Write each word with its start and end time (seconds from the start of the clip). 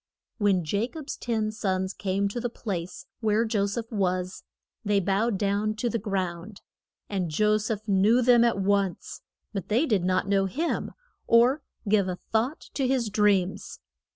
]When 0.39 0.65
Ja 0.65 0.87
cob's 0.87 1.15
ten 1.15 1.51
sons 1.51 1.93
came 1.93 2.27
to 2.29 2.39
the 2.39 2.49
place 2.49 3.05
where 3.19 3.45
Jo 3.45 3.67
seph 3.67 3.91
was, 3.91 4.43
they 4.83 4.99
bowed 4.99 5.37
down 5.37 5.75
to 5.75 5.91
the 5.91 5.99
ground. 5.99 6.61
And 7.07 7.29
Jo 7.29 7.59
seph 7.59 7.87
knew 7.87 8.23
them 8.23 8.43
at 8.43 8.57
once, 8.57 9.21
but 9.53 9.67
they 9.67 9.85
did 9.85 10.03
not 10.03 10.27
know 10.27 10.45
him, 10.47 10.93
or 11.27 11.61
give 11.87 12.07
a 12.07 12.15
thought 12.31 12.61
to 12.73 12.87
his 12.87 13.11
dreams. 13.11 13.79